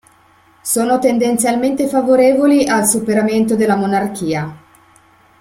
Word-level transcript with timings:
Sono 0.63 0.97
tendenzialmente 0.97 1.87
favorevoli 1.87 2.65
al 2.67 2.87
superamento 2.87 3.55
della 3.55 3.75
monarchia. 3.75 4.57